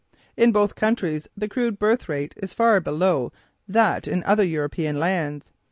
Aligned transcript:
In 0.35 0.51
both 0.51 0.73
countries 0.73 1.27
the 1.37 1.47
crude 1.47 1.77
birth 1.77 2.09
rate 2.09 2.33
is 2.37 2.55
far 2.55 2.79
below 2.79 3.31
that 3.67 4.07
in 4.07 4.23
other 4.23 4.43
European 4.43 4.99
lands. 4.99 5.51